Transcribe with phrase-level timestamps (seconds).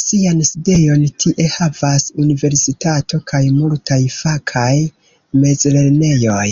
[0.00, 4.70] Sian sidejon tie havas Universitato kaj multaj fakaj
[5.46, 6.48] mezlernejoj.